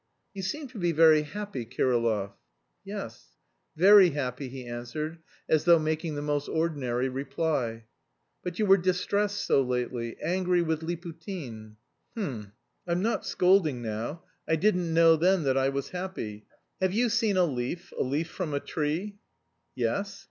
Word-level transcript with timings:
"You 0.33 0.41
seem 0.41 0.67
to 0.69 0.79
be 0.79 0.91
very 0.93 1.21
happy, 1.21 1.63
Kirillov." 1.63 2.31
"Yes, 2.83 3.35
very 3.77 4.09
happy," 4.09 4.49
he 4.49 4.65
answered, 4.65 5.19
as 5.47 5.65
though 5.65 5.77
making 5.77 6.15
the 6.15 6.23
most 6.23 6.49
ordinary 6.49 7.07
reply. 7.07 7.85
"But 8.41 8.57
you 8.57 8.65
were 8.65 8.77
distressed 8.77 9.45
so 9.45 9.61
lately, 9.61 10.17
angry 10.19 10.63
with 10.63 10.81
Liputin." 10.81 11.75
"H'm... 12.17 12.51
I'm 12.87 13.03
not 13.03 13.27
scolding 13.27 13.83
now. 13.83 14.23
I 14.47 14.55
didn't 14.55 14.91
know 14.91 15.17
then 15.17 15.43
that 15.43 15.55
I 15.55 15.69
was 15.69 15.89
happy. 15.89 16.47
Have 16.81 16.93
you 16.93 17.07
seen 17.07 17.37
a 17.37 17.45
leaf, 17.45 17.93
a 17.95 18.01
leaf 18.01 18.27
from 18.31 18.55
a 18.55 18.59
tree?" 18.59 19.19
"Yes." 19.75 20.19